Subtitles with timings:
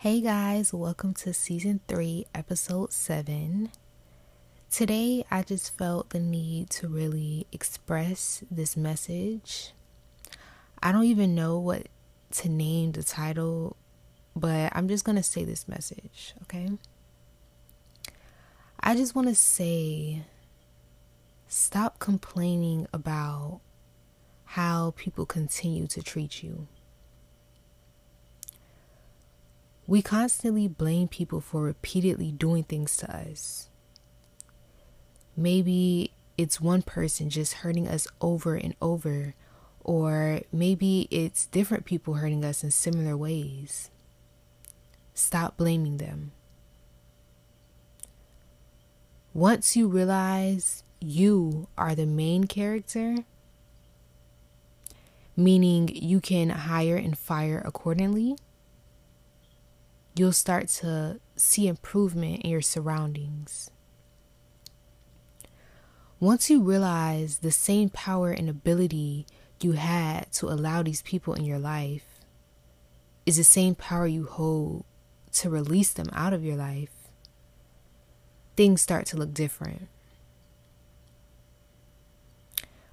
[0.00, 3.72] Hey guys, welcome to season 3, episode 7.
[4.70, 9.72] Today, I just felt the need to really express this message.
[10.80, 11.88] I don't even know what
[12.34, 13.76] to name the title,
[14.36, 16.68] but I'm just going to say this message, okay?
[18.78, 20.22] I just want to say
[21.48, 23.62] stop complaining about
[24.44, 26.68] how people continue to treat you.
[29.88, 33.70] We constantly blame people for repeatedly doing things to us.
[35.34, 39.34] Maybe it's one person just hurting us over and over,
[39.82, 43.90] or maybe it's different people hurting us in similar ways.
[45.14, 46.32] Stop blaming them.
[49.32, 53.24] Once you realize you are the main character,
[55.34, 58.36] meaning you can hire and fire accordingly,
[60.18, 63.70] you'll start to see improvement in your surroundings.
[66.20, 69.24] Once you realize the same power and ability
[69.60, 72.20] you had to allow these people in your life
[73.24, 74.84] is the same power you hold
[75.30, 77.10] to release them out of your life,
[78.56, 79.88] things start to look different.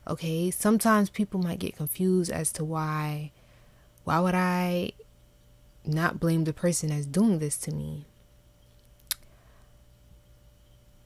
[0.08, 3.32] Okay, sometimes people might get confused as to why
[4.04, 4.92] why would I
[5.88, 8.06] not blame the person that's doing this to me.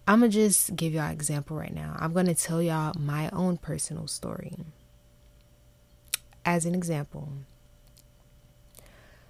[0.07, 1.95] I'm gonna just give y'all an example right now.
[1.99, 4.57] I'm gonna tell y'all my own personal story.
[6.43, 7.29] As an example.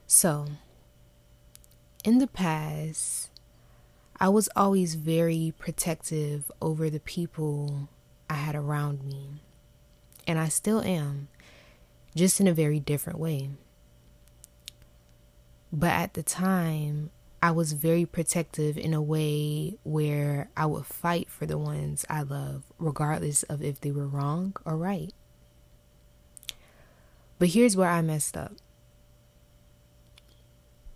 [0.08, 0.48] So,
[2.04, 3.30] in the past,
[4.22, 7.90] I was always very protective over the people
[8.30, 9.42] I had around me.
[10.28, 11.28] And I still am,
[12.16, 13.50] just in a very different way.
[15.72, 21.30] But at the time, I was very protective in a way where I would fight
[21.30, 25.14] for the ones I love, regardless of if they were wrong or right.
[27.38, 28.54] But here's where I messed up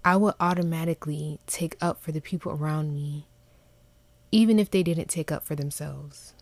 [0.03, 3.27] I would automatically take up for the people around me,
[4.31, 6.33] even if they didn't take up for themselves.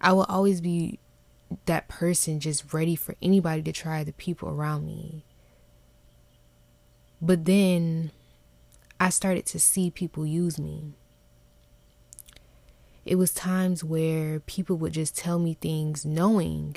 [0.00, 1.00] I will always be
[1.66, 5.24] that person just ready for anybody to try the people around me
[7.24, 8.10] but then
[9.00, 10.92] I started to see people use me.
[13.06, 16.76] It was times where people would just tell me things knowing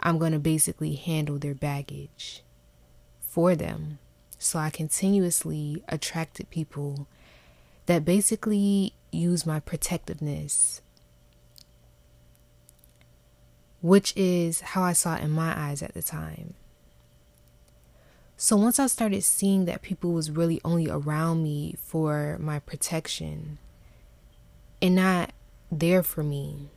[0.00, 2.42] I'm going to basically handle their baggage
[3.20, 3.98] for them.
[4.38, 7.06] So I continuously attracted people
[7.84, 10.80] that basically use my protectiveness,
[13.82, 16.54] which is how I saw it in my eyes at the time.
[18.40, 23.58] So once I started seeing that people was really only around me for my protection
[24.80, 25.32] and not
[25.72, 26.68] there for me,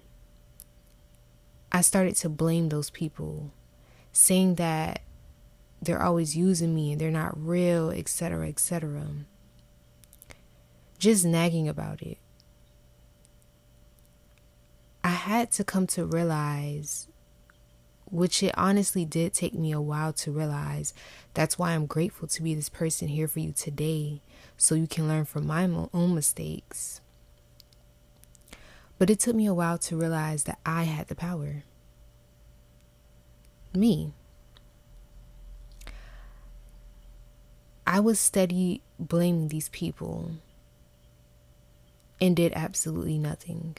[1.71, 3.51] I started to blame those people,
[4.11, 5.03] saying that
[5.79, 9.05] they're always using me and they're not real, etc., etc.
[10.97, 12.17] Just nagging about it.
[15.03, 17.07] I had to come to realize
[18.11, 20.93] which it honestly did take me a while to realize.
[21.33, 24.21] That's why I'm grateful to be this person here for you today,
[24.57, 25.63] so you can learn from my
[25.93, 26.99] own mistakes.
[28.99, 31.63] But it took me a while to realize that I had the power.
[33.73, 34.11] Me.
[37.87, 40.33] I was steady blaming these people
[42.19, 43.77] and did absolutely nothing.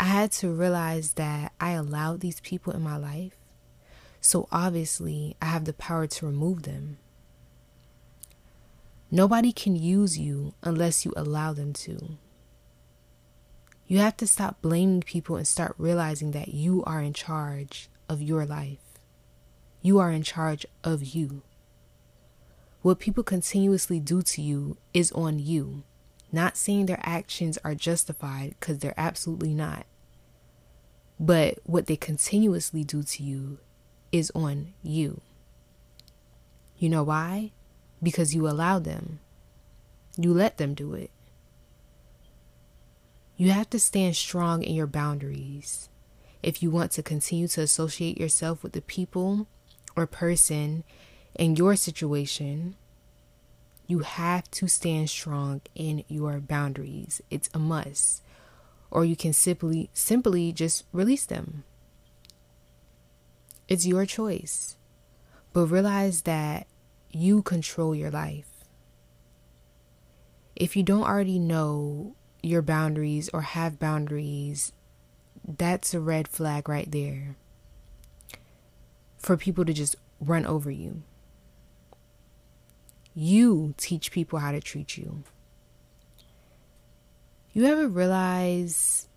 [0.00, 3.36] I had to realize that I allowed these people in my life.
[4.22, 6.96] So obviously, I have the power to remove them.
[9.10, 12.16] Nobody can use you unless you allow them to.
[13.88, 18.22] You have to stop blaming people and start realizing that you are in charge of
[18.22, 18.78] your life.
[19.82, 21.42] You are in charge of you.
[22.80, 25.82] What people continuously do to you is on you.
[26.32, 29.84] Not saying their actions are justified because they're absolutely not.
[31.20, 33.58] But what they continuously do to you
[34.10, 35.20] is on you.
[36.78, 37.52] You know why?
[38.02, 39.20] Because you allow them.
[40.16, 41.10] You let them do it.
[43.36, 45.90] You have to stand strong in your boundaries
[46.42, 49.46] if you want to continue to associate yourself with the people
[49.94, 50.84] or person
[51.34, 52.76] in your situation.
[53.86, 57.20] You have to stand strong in your boundaries.
[57.30, 58.22] It's a must
[58.90, 61.64] or you can simply simply just release them.
[63.68, 64.76] It's your choice.
[65.52, 66.66] But realize that
[67.10, 68.48] you control your life.
[70.54, 74.72] If you don't already know your boundaries or have boundaries,
[75.44, 77.36] that's a red flag right there
[79.18, 81.02] for people to just run over you.
[83.14, 85.24] You teach people how to treat you.
[87.52, 89.08] You ever realize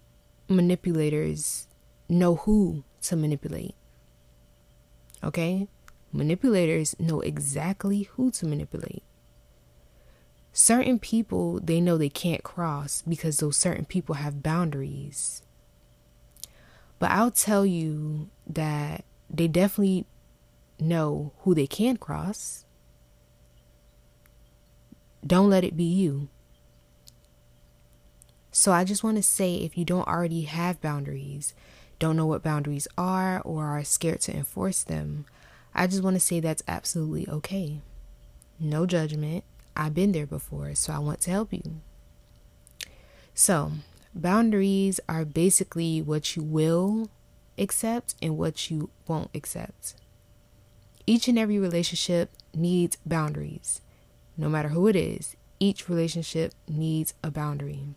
[0.49, 1.67] manipulators
[2.09, 3.75] know who to manipulate?
[5.23, 5.67] Okay?
[6.11, 9.03] Manipulators know exactly who to manipulate.
[10.51, 15.43] Certain people they know they can't cross because those certain people have boundaries.
[16.97, 20.05] But I'll tell you that they definitely
[20.79, 22.65] know who they can cross.
[25.25, 26.29] Don't let it be you.
[28.55, 31.55] So I just want to say if you don't already have boundaries,
[31.97, 35.25] don't know what boundaries are, or are scared to enforce them,
[35.73, 37.81] I just want to say that's absolutely okay.
[38.59, 39.43] No judgment.
[39.75, 41.63] I've been there before, so I want to help you.
[43.33, 43.71] So,
[44.13, 47.09] boundaries are basically what you will
[47.57, 49.95] accept and what you won't accept.
[51.07, 53.81] Each and every relationship needs boundaries.
[54.37, 57.95] No matter who it is, each relationship needs a boundary.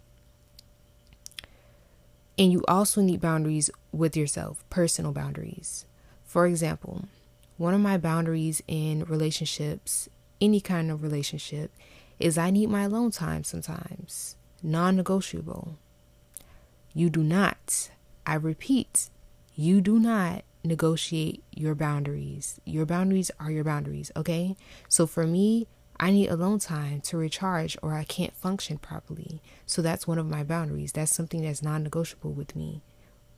[2.39, 5.87] And you also need boundaries with yourself, personal boundaries.
[6.25, 7.05] For example,
[7.57, 10.09] one of my boundaries in relationships,
[10.41, 11.73] any kind of relationship,
[12.19, 15.79] is I need my alone time sometimes, non negotiable.
[16.93, 17.91] You do not,
[18.27, 19.11] I repeat,
[19.55, 22.61] you do not negotiate your boundaries.
[22.65, 24.57] Your boundaries are your boundaries, okay?
[24.89, 25.67] So for me,
[25.99, 29.41] I need alone time to recharge or I can't function properly.
[29.65, 30.93] So that's one of my boundaries.
[30.93, 32.83] That's something that's non negotiable with me.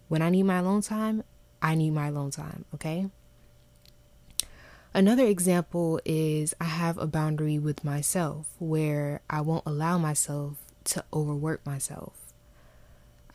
[0.08, 1.22] When I need my alone time,
[1.62, 3.08] I need my alone time, okay?
[4.94, 11.04] Another example is I have a boundary with myself where I won't allow myself to
[11.12, 12.14] overwork myself.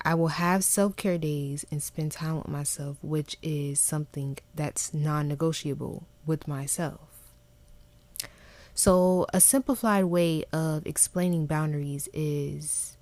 [0.02, 4.94] I will have self care days and spend time with myself, which is something that's
[4.94, 7.13] non negotiable with myself.
[8.76, 12.98] So, a simplified way of explaining boundaries is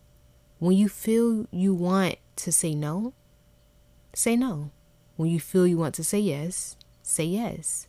[0.59, 3.13] when you feel you want to say no,
[4.13, 4.71] say no.
[5.15, 7.87] When you feel you want to say yes, say yes.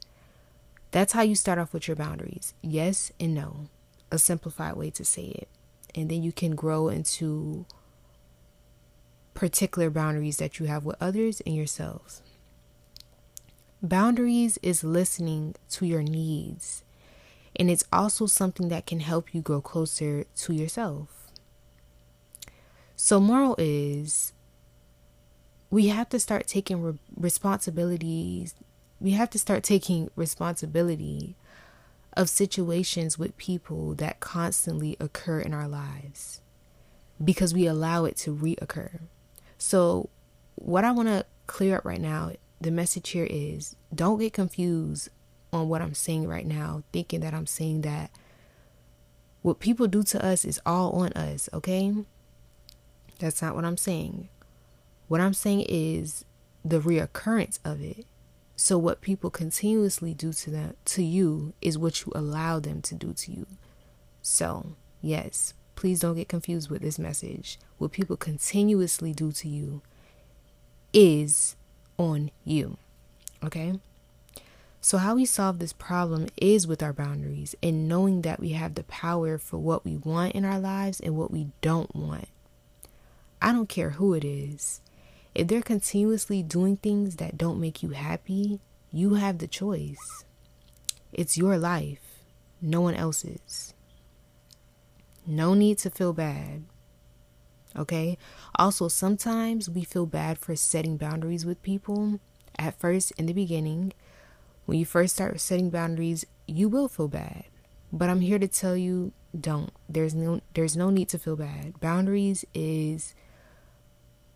[0.92, 3.66] That's how you start off with your boundaries yes and no.
[4.10, 5.48] A simplified way to say it.
[5.94, 7.66] And then you can grow into
[9.34, 12.22] particular boundaries that you have with others and yourselves.
[13.82, 16.84] Boundaries is listening to your needs
[17.56, 21.30] and it's also something that can help you grow closer to yourself.
[22.96, 24.32] So, moral is
[25.70, 28.54] we have to start taking re- responsibilities.
[29.00, 31.34] We have to start taking responsibility
[32.14, 36.40] of situations with people that constantly occur in our lives
[37.22, 39.00] because we allow it to reoccur.
[39.58, 40.10] So,
[40.54, 45.08] what I want to clear up right now, the message here is don't get confused
[45.52, 48.10] on what I'm saying right now, thinking that I'm saying that
[49.42, 51.92] what people do to us is all on us, okay?
[53.18, 54.28] That's not what I'm saying.
[55.08, 56.24] What I'm saying is
[56.64, 58.06] the reoccurrence of it.
[58.56, 62.94] So what people continuously do to them to you is what you allow them to
[62.94, 63.46] do to you.
[64.22, 67.58] So, yes, please don't get confused with this message.
[67.78, 69.82] What people continuously do to you
[70.92, 71.56] is
[71.98, 72.76] on you.
[73.42, 73.80] Okay?
[74.84, 78.74] So, how we solve this problem is with our boundaries and knowing that we have
[78.74, 82.26] the power for what we want in our lives and what we don't want.
[83.40, 84.80] I don't care who it is.
[85.36, 88.58] If they're continuously doing things that don't make you happy,
[88.90, 90.24] you have the choice.
[91.12, 92.18] It's your life,
[92.60, 93.74] no one else's.
[95.24, 96.64] No need to feel bad.
[97.76, 98.18] Okay?
[98.56, 102.18] Also, sometimes we feel bad for setting boundaries with people.
[102.58, 103.92] At first, in the beginning,
[104.66, 107.44] when you first start setting boundaries, you will feel bad.
[107.92, 109.72] But I'm here to tell you don't.
[109.88, 111.78] There's no there's no need to feel bad.
[111.80, 113.14] Boundaries is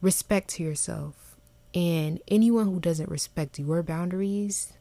[0.00, 1.36] respect to yourself.
[1.74, 4.72] And anyone who doesn't respect your boundaries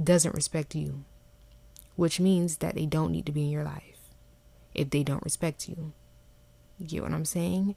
[0.00, 1.04] doesn't respect you,
[1.96, 4.10] which means that they don't need to be in your life
[4.74, 5.92] if they don't respect you.
[6.78, 7.76] You get what I'm saying?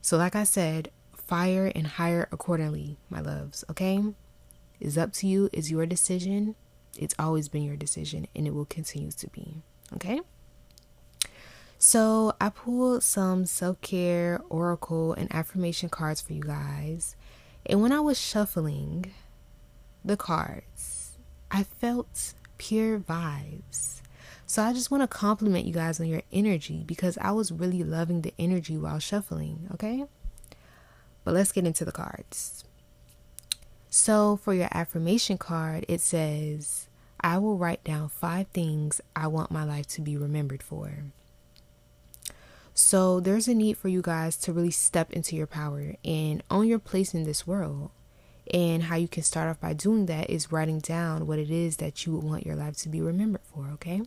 [0.00, 4.02] So, like I said, fire and hire accordingly, my loves, okay?
[4.80, 6.54] It's up to you, it's your decision.
[6.96, 9.62] It's always been your decision, and it will continue to be,
[9.94, 10.20] okay?
[11.78, 17.16] So, I pulled some self care, oracle, and affirmation cards for you guys.
[17.66, 19.12] And when I was shuffling
[20.04, 21.18] the cards,
[21.50, 24.02] I felt pure vibes.
[24.46, 27.82] So I just want to compliment you guys on your energy because I was really
[27.82, 30.04] loving the energy while shuffling, okay?
[31.24, 32.64] But let's get into the cards.
[33.96, 36.88] So for your affirmation card, it says,
[37.20, 41.04] I will write down five things I want my life to be remembered for.
[42.74, 46.66] So there's a need for you guys to really step into your power and own
[46.66, 47.92] your place in this world.
[48.52, 51.76] And how you can start off by doing that is writing down what it is
[51.76, 54.02] that you would want your life to be remembered for, okay?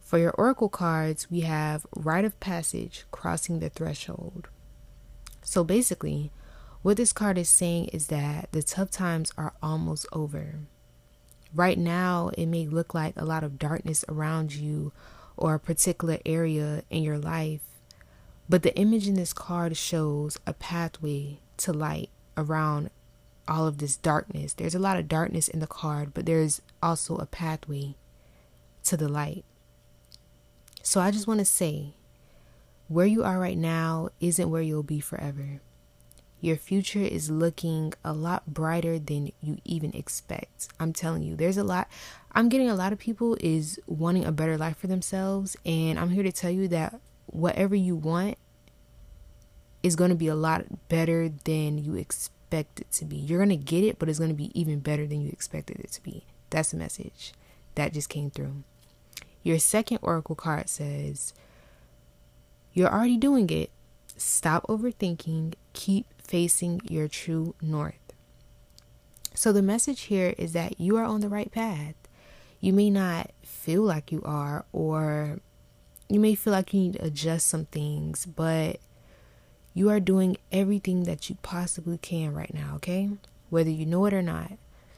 [0.00, 4.48] For your oracle cards, we have rite of passage, crossing the threshold.
[5.42, 6.32] So basically,
[6.84, 10.56] what this card is saying is that the tough times are almost over.
[11.54, 14.92] Right now, it may look like a lot of darkness around you
[15.34, 17.62] or a particular area in your life.
[18.50, 22.90] But the image in this card shows a pathway to light around
[23.48, 24.52] all of this darkness.
[24.52, 27.94] There's a lot of darkness in the card, but there's also a pathway
[28.82, 29.46] to the light.
[30.82, 31.94] So I just want to say
[32.88, 35.62] where you are right now isn't where you'll be forever.
[36.44, 40.68] Your future is looking a lot brighter than you even expect.
[40.78, 41.88] I'm telling you, there's a lot.
[42.32, 46.10] I'm getting a lot of people is wanting a better life for themselves, and I'm
[46.10, 48.36] here to tell you that whatever you want
[49.82, 53.16] is going to be a lot better than you expect it to be.
[53.16, 55.80] You're going to get it, but it's going to be even better than you expected
[55.80, 56.26] it to be.
[56.50, 57.32] That's the message
[57.74, 58.64] that just came through.
[59.42, 61.32] Your second oracle card says,
[62.74, 63.70] You're already doing it.
[64.18, 65.54] Stop overthinking.
[65.72, 67.94] Keep facing your true north.
[69.34, 71.94] So, the message here is that you are on the right path.
[72.60, 75.40] You may not feel like you are, or
[76.08, 78.78] you may feel like you need to adjust some things, but
[79.74, 83.10] you are doing everything that you possibly can right now, okay?
[83.50, 84.52] Whether you know it or not.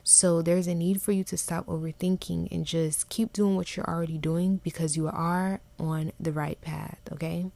[0.04, 3.88] So, there's a need for you to stop overthinking and just keep doing what you're
[3.88, 7.46] already doing because you are on the right path, okay?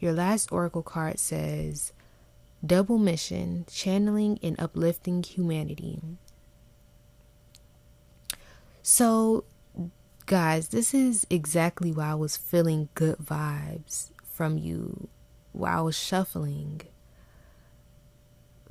[0.00, 1.92] Your last oracle card says,
[2.64, 6.00] Double mission, channeling and uplifting humanity.
[8.82, 9.44] So,
[10.26, 15.08] guys, this is exactly why I was feeling good vibes from you
[15.52, 16.82] while I was shuffling.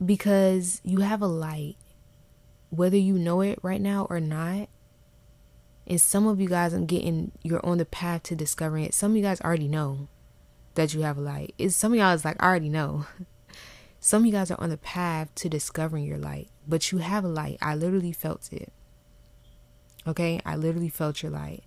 [0.04, 1.78] Because you have a light,
[2.70, 4.70] whether you know it right now or not.
[5.86, 8.94] And some of you guys, I'm getting, you're on the path to discovering it.
[8.94, 10.08] Some of you guys already know
[10.76, 11.54] that you have a light.
[11.58, 13.06] It's some of y'all is like, I already know.
[14.06, 17.24] Some of you guys are on the path to discovering your light, but you have
[17.24, 17.58] a light.
[17.62, 18.70] I literally felt it.
[20.06, 21.64] Okay, I literally felt your light.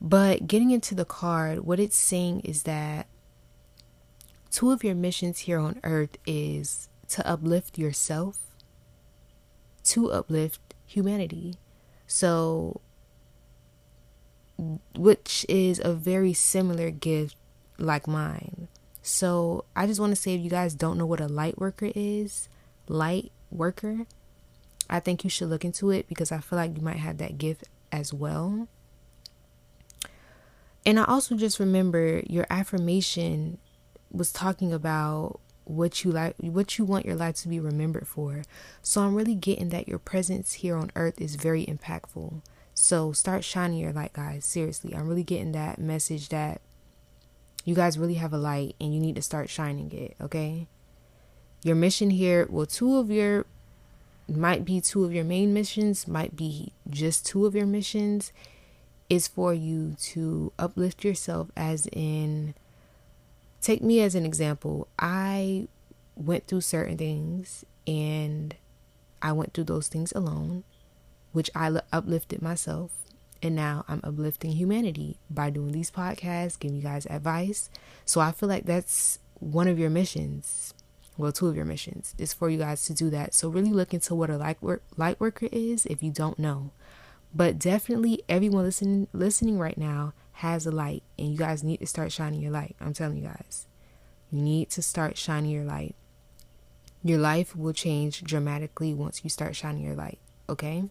[0.00, 3.08] But getting into the card, what it's saying is that
[4.52, 8.38] two of your missions here on earth is to uplift yourself,
[9.86, 11.56] to uplift humanity.
[12.06, 12.80] So,
[14.96, 17.34] which is a very similar gift
[17.76, 18.68] like mine.
[19.08, 21.90] So I just want to say if you guys don't know what a light worker
[21.94, 22.48] is,
[22.88, 24.06] light worker,
[24.90, 27.38] I think you should look into it because I feel like you might have that
[27.38, 28.68] gift as well.
[30.84, 33.58] And I also just remember your affirmation
[34.10, 38.42] was talking about what you like what you want your life to be remembered for.
[38.82, 42.42] So I'm really getting that your presence here on earth is very impactful.
[42.74, 44.44] So start shining your light guys.
[44.44, 46.60] Seriously, I'm really getting that message that
[47.68, 50.66] you guys really have a light and you need to start shining it, okay?
[51.62, 53.44] Your mission here, well, two of your
[54.28, 58.32] might be two of your main missions, might be just two of your missions,
[59.08, 62.54] is for you to uplift yourself, as in,
[63.60, 64.86] take me as an example.
[64.98, 65.68] I
[66.14, 68.54] went through certain things and
[69.22, 70.64] I went through those things alone,
[71.32, 72.90] which I uplifted myself.
[73.42, 77.70] And now I'm uplifting humanity by doing these podcasts, giving you guys advice.
[78.04, 80.74] So I feel like that's one of your missions.
[81.16, 83.34] Well, two of your missions is for you guys to do that.
[83.34, 86.72] So really look into what a light work light worker is if you don't know.
[87.34, 91.86] But definitely everyone listening listening right now has a light and you guys need to
[91.86, 92.76] start shining your light.
[92.80, 93.66] I'm telling you guys.
[94.30, 95.94] You need to start shining your light.
[97.02, 100.18] Your life will change dramatically once you start shining your light,
[100.48, 100.84] okay?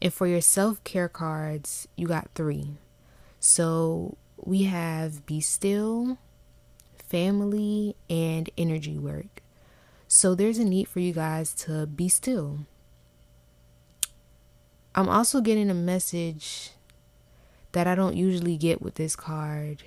[0.00, 2.76] And for your self care cards, you got three.
[3.40, 6.18] So we have Be Still,
[6.96, 9.42] Family, and Energy Work.
[10.06, 12.60] So there's a need for you guys to be still.
[14.94, 16.72] I'm also getting a message
[17.72, 19.84] that I don't usually get with this card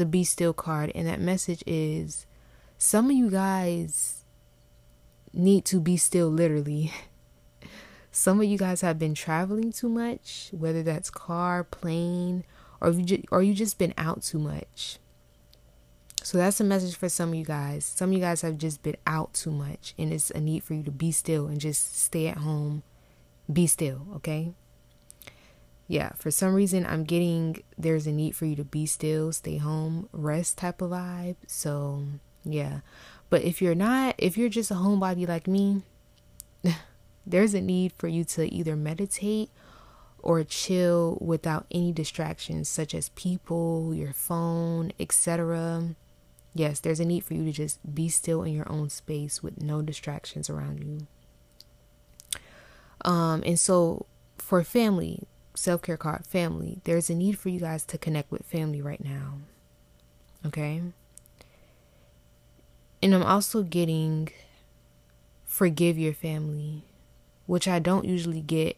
[0.00, 0.90] the Be Still card.
[0.94, 2.26] And that message is
[2.78, 4.24] some of you guys
[5.32, 6.90] need to be still, literally.
[8.20, 12.44] Some of you guys have been traveling too much, whether that's car, plane,
[12.78, 14.98] or you just, or you just been out too much.
[16.22, 17.86] So that's a message for some of you guys.
[17.86, 20.74] Some of you guys have just been out too much, and it's a need for
[20.74, 22.82] you to be still and just stay at home,
[23.50, 24.52] be still, okay?
[25.88, 29.56] Yeah, for some reason, I'm getting there's a need for you to be still, stay
[29.56, 31.36] home, rest type of vibe.
[31.46, 32.04] So,
[32.44, 32.80] yeah.
[33.30, 35.84] But if you're not, if you're just a homebody like me,
[37.26, 39.50] there's a need for you to either meditate
[40.22, 45.94] or chill without any distractions such as people, your phone, etc.
[46.54, 49.62] Yes, there's a need for you to just be still in your own space with
[49.62, 51.06] no distractions around you.
[53.02, 55.22] Um, and so for family,
[55.54, 59.02] self care card, family, there's a need for you guys to connect with family right
[59.02, 59.38] now.
[60.44, 60.82] Okay.
[63.02, 64.30] And I'm also getting
[65.46, 66.84] forgive your family,
[67.50, 68.76] which I don't usually get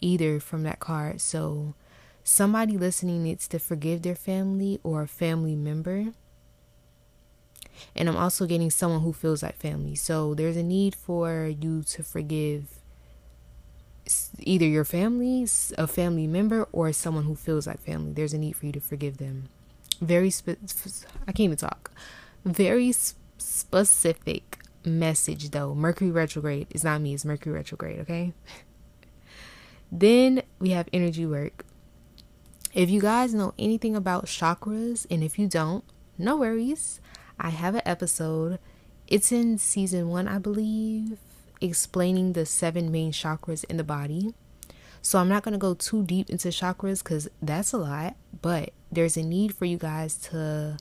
[0.00, 1.20] either from that card.
[1.20, 1.74] So
[2.22, 6.12] somebody listening needs to forgive their family or a family member
[7.94, 9.96] and I'm also getting someone who feels like family.
[9.96, 12.78] So there's a need for you to forgive
[14.38, 15.46] either your family,
[15.76, 18.12] a family member, or someone who feels like family.
[18.12, 19.48] There's a need for you to forgive them.
[20.00, 20.62] Very spe-
[21.26, 21.90] I can't even talk.
[22.44, 25.74] Very sp- specific message though.
[25.74, 28.32] Mercury retrograde is not me, it's Mercury retrograde, okay?
[29.92, 31.64] then we have energy work.
[32.72, 35.82] If you guys know anything about chakras, and if you don't,
[36.18, 37.00] no worries.
[37.38, 38.58] I have an episode.
[39.06, 41.18] It's in season one, I believe,
[41.60, 44.34] explaining the seven main chakras in the body.
[45.00, 48.70] So I'm not going to go too deep into chakras because that's a lot, but
[48.90, 50.78] there's a need for you guys to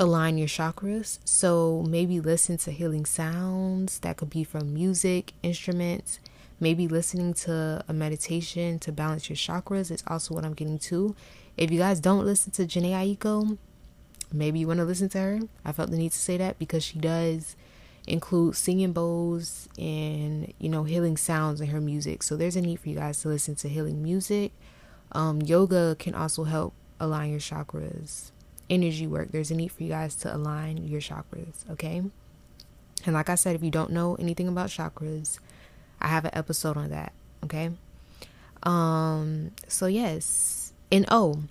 [0.00, 1.18] align your chakras.
[1.26, 6.20] So maybe listen to healing sounds that could be from music, instruments,
[6.58, 11.14] maybe listening to a meditation to balance your chakras is also what I'm getting to.
[11.58, 13.58] If you guys don't listen to Jhené Aiko,
[14.32, 15.40] maybe you want to listen to her.
[15.66, 17.54] I felt the need to say that because she does
[18.06, 22.22] include singing bowls and you know healing sounds in her music.
[22.22, 24.52] So there's a need for you guys to listen to healing music.
[25.12, 28.30] Um, yoga can also help align your chakras.
[28.70, 29.32] Energy work.
[29.32, 31.68] There's a need for you guys to align your chakras.
[31.70, 32.02] Okay.
[33.04, 35.38] And like I said, if you don't know anything about chakras,
[36.00, 37.12] I have an episode on that.
[37.44, 37.70] Okay.
[38.62, 39.52] Um.
[39.68, 41.42] So yes, and oh,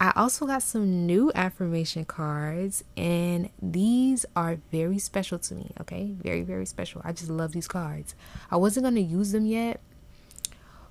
[0.00, 5.72] I also got some new affirmation cards, and these are very special to me.
[5.80, 7.02] Okay, very, very special.
[7.04, 8.14] I just love these cards.
[8.50, 9.80] I wasn't to use them yet,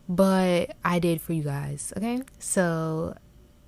[0.09, 1.93] but I did for you guys.
[1.95, 3.15] Okay, so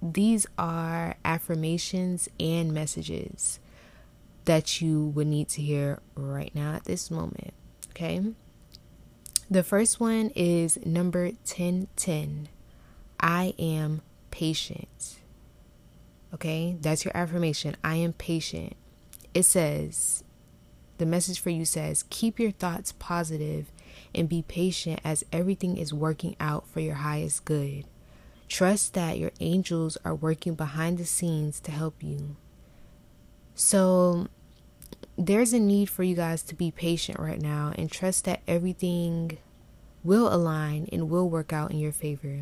[0.01, 3.59] these are affirmations and messages
[4.45, 7.53] that you would need to hear right now at this moment.
[7.91, 8.21] Okay,
[9.49, 12.49] the first one is number 1010
[13.19, 15.19] I am patient.
[16.33, 17.75] Okay, that's your affirmation.
[17.83, 18.73] I am patient.
[19.33, 20.23] It says,
[20.99, 23.71] the message for you says, keep your thoughts positive
[24.13, 27.85] and be patient as everything is working out for your highest good.
[28.49, 32.35] Trust that your angels are working behind the scenes to help you.
[33.55, 34.27] So,
[35.17, 39.37] there's a need for you guys to be patient right now and trust that everything
[40.03, 42.41] will align and will work out in your favor.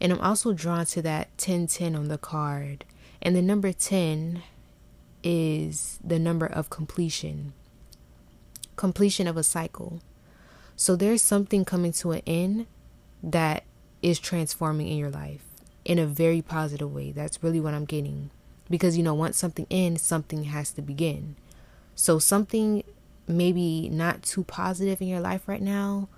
[0.00, 2.84] And I'm also drawn to that 1010 on the card.
[3.20, 4.42] And the number 10
[5.22, 7.54] is the number of completion,
[8.76, 10.00] completion of a cycle.
[10.76, 12.66] So there's something coming to an end
[13.22, 13.64] that
[14.06, 15.42] is transforming in your life
[15.84, 17.10] in a very positive way.
[17.10, 18.30] That's really what I'm getting.
[18.70, 21.34] Because, you know, once something ends, something has to begin.
[21.96, 22.84] So something
[23.26, 26.08] maybe not too positive in your life right now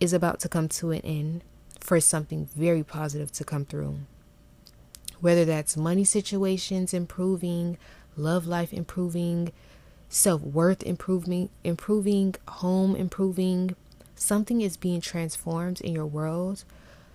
[0.00, 1.44] is about to come to an end
[1.78, 4.00] for something very positive to come through.
[5.20, 7.78] Whether that's money situations improving,
[8.16, 9.52] love life improving,
[10.08, 13.76] self worth improving, improving, home improving,
[14.16, 16.64] something is being transformed in your world.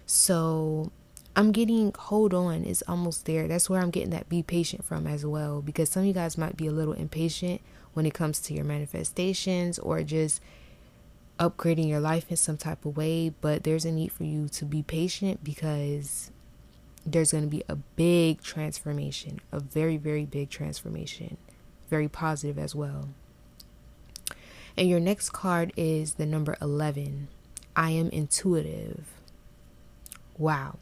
[0.05, 0.91] So
[1.35, 3.47] I'm getting hold on is almost there.
[3.47, 5.62] That's where I'm getting that be patient from as well.
[5.62, 7.62] Because some of you guys might be a little impatient
[7.93, 10.41] when it comes to your manifestations or just
[11.39, 14.65] upgrading your life in some type of way, but there's a need for you to
[14.65, 16.31] be patient because
[17.05, 21.38] there's going to be a big transformation, a very, very big transformation,
[21.89, 23.09] very positive as well.
[24.79, 27.27] And your next card is the number 11.
[27.75, 29.03] I am intuitive.
[30.37, 30.79] Wow.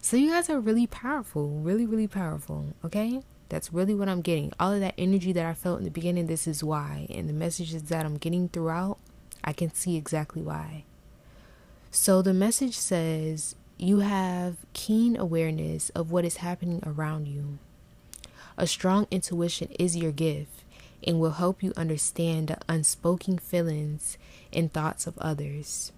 [0.00, 3.22] So you guys are really powerful, really, really powerful, okay?
[3.50, 4.52] That's really what I'm getting.
[4.58, 7.06] All of that energy that I felt in the beginning, this is why.
[7.10, 8.98] And the messages that I'm getting throughout
[9.44, 10.84] I can see exactly why.
[11.90, 17.58] So the message says you have keen awareness of what is happening around you.
[18.56, 20.64] A strong intuition is your gift
[21.06, 24.18] and will help you understand the unspoken feelings
[24.52, 25.92] and thoughts of others.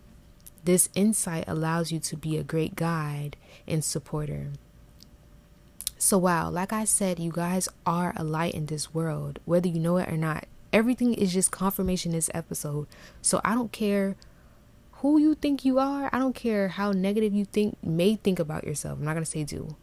[0.65, 3.37] This insight allows you to be a great guide
[3.67, 4.49] and supporter.
[5.97, 9.79] So, wow, like I said, you guys are a light in this world, whether you
[9.79, 10.47] know it or not.
[10.73, 12.87] Everything is just confirmation this episode.
[13.21, 14.17] So, I don't care
[15.01, 16.11] who you think you are.
[16.13, 18.99] I don't care how negative you think may think about yourself.
[18.99, 19.77] I'm not going to say do.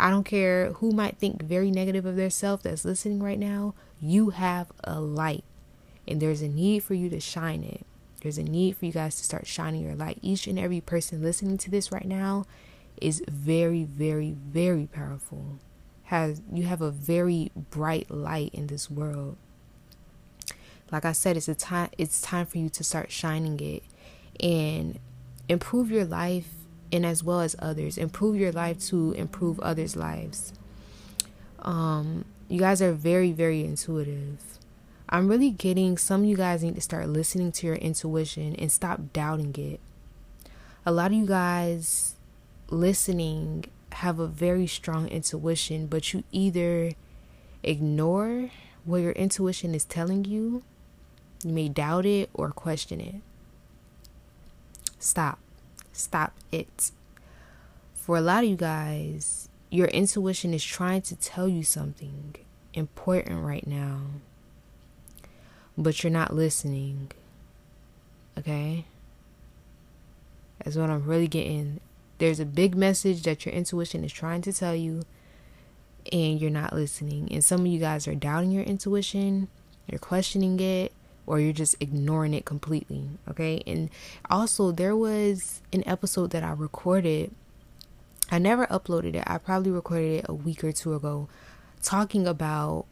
[0.00, 3.74] I don't care who might think very negative of their self that's listening right now.
[4.00, 5.44] You have a light,
[6.08, 7.84] and there's a need for you to shine it.
[8.22, 10.18] There's a need for you guys to start shining your light.
[10.22, 12.44] Each and every person listening to this right now
[13.00, 15.58] is very, very, very powerful.
[16.04, 19.36] Has you have a very bright light in this world.
[20.90, 23.84] Like I said, it's a time it's time for you to start shining it
[24.40, 24.98] and
[25.48, 26.48] improve your life
[26.92, 27.98] and as well as others.
[27.98, 30.52] Improve your life to improve others' lives.
[31.60, 34.58] Um, you guys are very, very intuitive.
[35.08, 38.70] I'm really getting some of you guys need to start listening to your intuition and
[38.70, 39.80] stop doubting it.
[40.86, 42.14] A lot of you guys
[42.70, 46.92] listening have a very strong intuition, but you either
[47.62, 48.50] ignore
[48.84, 50.62] what your intuition is telling you,
[51.44, 53.16] you may doubt it or question it.
[54.98, 55.38] Stop.
[56.00, 56.90] Stop it.
[57.94, 62.34] For a lot of you guys, your intuition is trying to tell you something
[62.74, 64.00] important right now,
[65.76, 67.12] but you're not listening.
[68.38, 68.86] Okay?
[70.64, 71.80] That's what I'm really getting.
[72.18, 75.02] There's a big message that your intuition is trying to tell you,
[76.12, 77.28] and you're not listening.
[77.30, 79.48] And some of you guys are doubting your intuition,
[79.86, 80.92] you're questioning it,
[81.30, 83.08] or you're just ignoring it completely.
[83.28, 83.62] Okay.
[83.64, 83.88] And
[84.28, 87.32] also, there was an episode that I recorded.
[88.32, 89.22] I never uploaded it.
[89.28, 91.28] I probably recorded it a week or two ago
[91.82, 92.86] talking about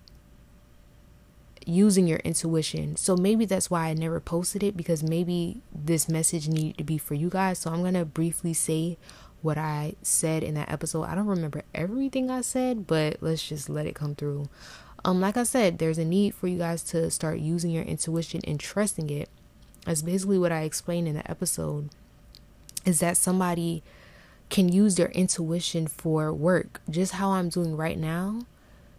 [1.67, 2.95] using your intuition.
[2.95, 6.97] So maybe that's why I never posted it because maybe this message needed to be
[6.97, 7.59] for you guys.
[7.59, 8.99] So I'm going to briefly say
[9.43, 11.05] what I said in that episode.
[11.05, 14.49] I don't remember everything I said, but let's just let it come through.
[15.09, 18.43] Um, like I said, there's a need for you guys to start using your intuition
[18.47, 19.31] and trusting it.
[19.87, 21.89] That's basically what I explained in the episode.
[22.85, 23.83] Is that somebody
[24.51, 28.43] can use their intuition for work, just how I'm doing right now.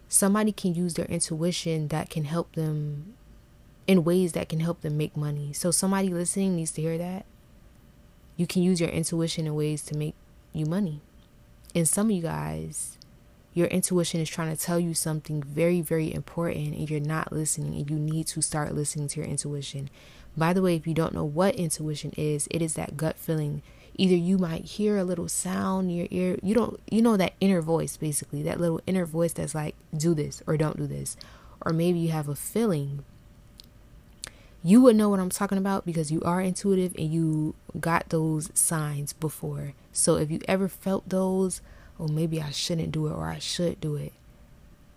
[0.07, 3.13] Somebody can use their intuition that can help them
[3.85, 5.53] in ways that can help them make money.
[5.53, 7.27] So somebody listening needs to hear that.
[8.35, 10.15] You can use your intuition in ways to make
[10.53, 11.01] you money.
[11.75, 12.97] And some of you guys
[13.53, 17.75] your intuition is trying to tell you something very, very important and you're not listening,
[17.75, 19.89] and you need to start listening to your intuition.
[20.37, 23.61] By the way, if you don't know what intuition is, it is that gut feeling.
[23.95, 27.33] Either you might hear a little sound in your ear, you don't, you know, that
[27.41, 31.17] inner voice basically, that little inner voice that's like, do this or don't do this.
[31.61, 33.03] Or maybe you have a feeling.
[34.63, 38.49] You would know what I'm talking about because you are intuitive and you got those
[38.53, 39.73] signs before.
[39.91, 41.61] So if you ever felt those,
[41.99, 44.13] oh, maybe I shouldn't do it or I should do it.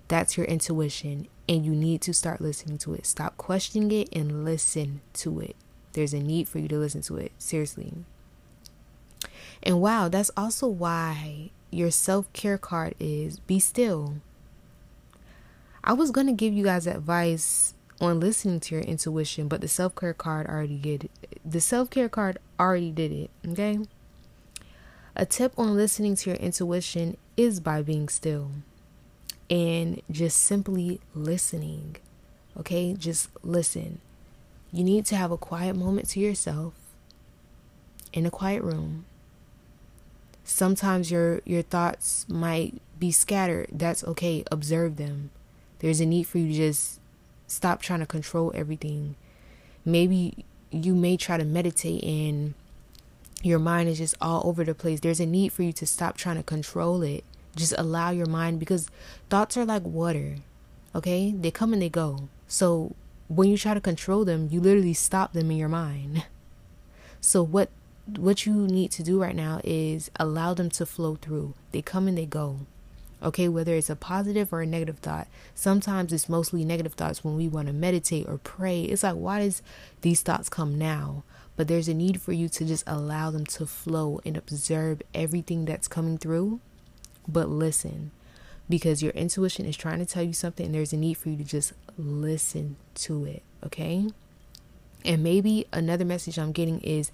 [0.09, 3.07] That's your intuition, and you need to start listening to it.
[3.07, 5.57] Stop questioning it and listen to it.
[5.95, 7.95] There's a need for you to listen to it, seriously.
[9.63, 14.17] And wow, that's also why your self care card is be still.
[15.85, 19.69] I was going to give you guys advice on listening to your intuition, but the
[19.69, 21.41] self care card already did it.
[21.45, 23.79] The self care card already did it, okay?
[25.15, 28.51] A tip on listening to your intuition is by being still
[29.51, 31.97] and just simply listening.
[32.59, 34.01] Okay, just listen.
[34.73, 36.73] You need to have a quiet moment to yourself
[38.15, 39.05] in a quiet room.
[40.45, 43.69] Sometimes your your thoughts might be scattered.
[43.71, 44.45] That's okay.
[44.51, 45.31] Observe them.
[45.81, 47.01] There's a need for you to just
[47.47, 49.17] stop trying to control everything.
[49.85, 52.55] Maybe you may try to meditate and
[53.43, 55.01] your mind is just all over the place.
[55.01, 57.25] There's a need for you to stop trying to control it.
[57.57, 58.89] Just allow your mind because
[59.29, 60.37] thoughts are like water.
[60.95, 61.33] Okay?
[61.33, 62.29] They come and they go.
[62.47, 62.95] So
[63.29, 66.25] when you try to control them, you literally stop them in your mind.
[67.25, 67.71] So what
[68.17, 71.55] what you need to do right now is allow them to flow through.
[71.71, 72.67] They come and they go.
[73.23, 75.29] Okay, whether it's a positive or a negative thought.
[75.55, 78.83] Sometimes it's mostly negative thoughts when we want to meditate or pray.
[78.83, 79.63] It's like, why does
[80.01, 81.23] these thoughts come now?
[81.57, 85.65] But there's a need for you to just allow them to flow and observe everything
[85.65, 86.61] that's coming through.
[87.29, 88.11] But listen,
[88.69, 91.37] because your intuition is trying to tell you something, and there's a need for you
[91.37, 94.09] to just listen to it, okay?
[95.05, 97.11] And maybe another message I'm getting is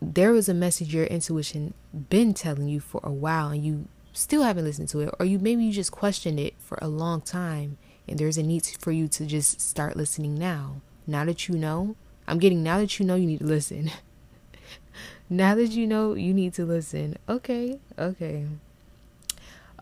[0.00, 1.74] there was a message your intuition
[2.08, 5.38] been telling you for a while and you still haven't listened to it or you
[5.38, 7.76] maybe you just questioned it for a long time
[8.08, 10.80] and there's a need for you to just start listening now.
[11.06, 11.96] Now that you know,
[12.30, 13.90] I'm getting now that you know you need to listen.
[15.30, 17.16] now that you know you need to listen.
[17.28, 18.46] Okay, okay.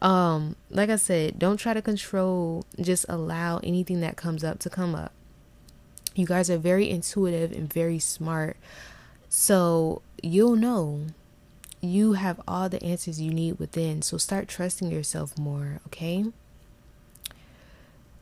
[0.01, 4.71] Um, like I said, don't try to control, just allow anything that comes up to
[4.71, 5.13] come up.
[6.15, 8.57] You guys are very intuitive and very smart.
[9.29, 11.07] So you'll know
[11.81, 14.03] you have all the answers you need within.
[14.03, 16.25] So start trusting yourself more, okay?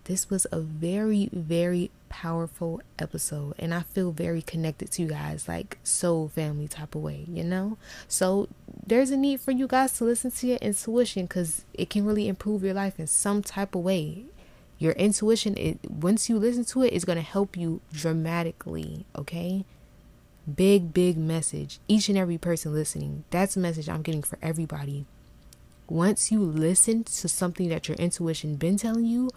[0.07, 5.49] This was a very, very powerful episode, and I feel very connected to you guys,
[5.49, 7.77] like soul family type of way, you know?
[8.07, 8.49] So,
[8.87, 12.29] there's a need for you guys to listen to your intuition because it can really
[12.29, 14.27] improve your life in some type of way.
[14.79, 19.65] Your intuition, it once you listen to it, is going to help you dramatically, okay?
[20.55, 21.81] Big, big message.
[21.89, 25.05] Each and every person listening, that's a message I'm getting for everybody.
[25.89, 29.31] Once you listen to something that your intuition been telling you,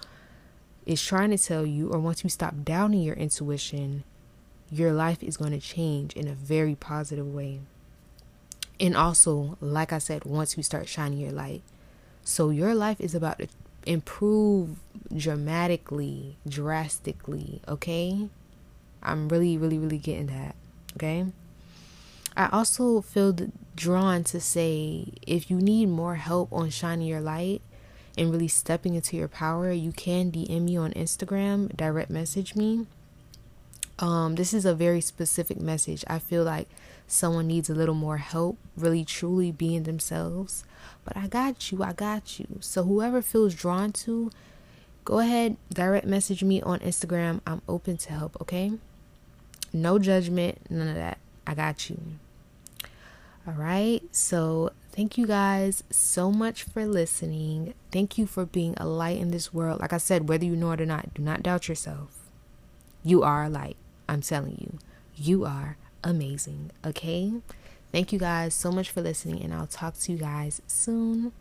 [0.90, 4.04] is trying to tell you, or once you stop doubting your intuition,
[4.72, 7.60] your life is going to change in a very positive way.
[8.80, 11.62] And also, like I said, once you start shining your light.
[12.24, 13.48] So your life is about to
[13.86, 14.78] improve
[15.16, 18.28] dramatically, drastically, okay?
[19.04, 20.56] I'm really, really, really getting that,
[20.96, 21.28] okay?
[22.36, 23.36] I also feel
[23.76, 27.62] drawn to say if you need more help on shining your light,
[28.20, 32.86] and really stepping into your power, you can DM me on Instagram, direct message me.
[33.98, 36.04] Um, this is a very specific message.
[36.08, 36.68] I feel like
[37.08, 40.66] someone needs a little more help, really truly being themselves.
[41.06, 42.48] But I got you, I got you.
[42.60, 44.32] So whoever feels drawn to,
[45.06, 47.40] go ahead, direct message me on Instagram.
[47.48, 48.74] I'm open to help, okay?
[49.72, 51.20] No judgment, none of that.
[51.48, 52.00] I got you.
[53.48, 54.04] All right.
[54.12, 57.74] So Thank you guys so much for listening.
[57.92, 59.80] Thank you for being a light in this world.
[59.80, 62.20] Like I said, whether you know it or not, do not doubt yourself.
[63.04, 63.78] You are a light.
[64.10, 64.80] I'm telling you,
[65.16, 66.72] you are amazing.
[66.86, 67.34] Okay?
[67.92, 71.32] Thank you guys so much for listening, and I'll talk to you guys soon.